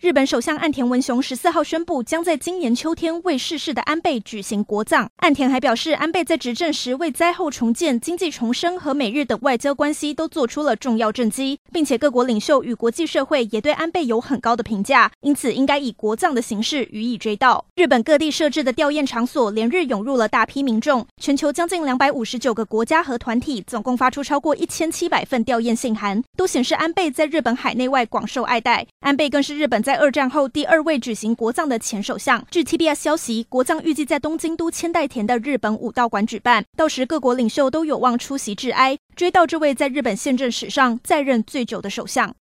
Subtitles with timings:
[0.00, 5.10] 日本首相岸田文雄十四号宣布，将在今年秋天为逝世的安倍举行国葬。
[5.16, 17.64] 岸田还表示，安倍在执政时为灾后重建、经济重生和美日等外交关系都做出了重要政绩，并且各国领袖与国际社会也对安倍有很高的评价，因此应该以国葬的形式予以追悼。
[17.74, 28.86] 日本各地设置的吊唁场所连日涌入了大批民众，全球将近两百五十九个国家和团体总共发出超过一千七百份吊唁信函，都显示安倍在日本海内外广受爱戴。
[29.00, 32.44] 安倍更是日本在二战后第二位举行国葬的前首相。
[32.50, 42.34] 据 TBS 消息，国葬预计在东京都千代田的日本武道馆举办，到时各国领袖都有望出席致哀，追悼这位在日本宪政史上在任最久的首相。